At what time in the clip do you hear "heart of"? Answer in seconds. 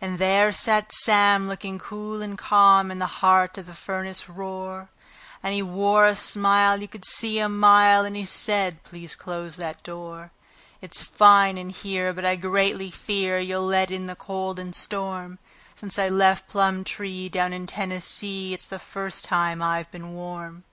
3.22-3.66